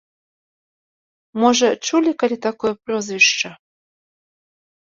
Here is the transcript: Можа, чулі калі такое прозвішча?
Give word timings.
Можа, 1.43 1.69
чулі 1.87 2.11
калі 2.23 2.37
такое 2.47 2.73
прозвішча? 2.89 3.49